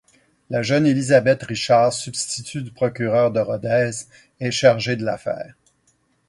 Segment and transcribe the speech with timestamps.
[0.49, 3.91] La jeune Élisabeth Richard, substitut du procureur de Rodez,
[4.39, 5.53] est chargée de l'affaire.